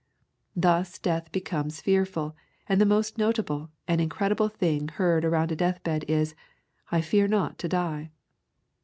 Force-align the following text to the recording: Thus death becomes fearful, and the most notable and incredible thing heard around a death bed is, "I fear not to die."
Thus 0.55 0.97
death 0.97 1.31
becomes 1.31 1.79
fearful, 1.79 2.35
and 2.67 2.81
the 2.81 2.87
most 2.87 3.19
notable 3.19 3.69
and 3.87 4.01
incredible 4.01 4.49
thing 4.49 4.87
heard 4.87 5.23
around 5.23 5.51
a 5.51 5.55
death 5.55 5.83
bed 5.83 6.05
is, 6.07 6.33
"I 6.91 7.01
fear 7.01 7.27
not 7.27 7.59
to 7.59 7.67
die." 7.67 8.09